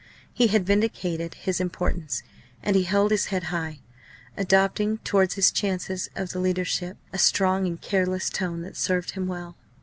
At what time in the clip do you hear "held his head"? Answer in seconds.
2.85-3.43